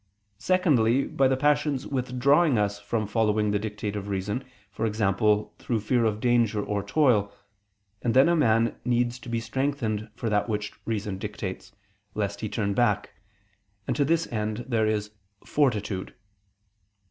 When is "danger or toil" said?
6.19-7.31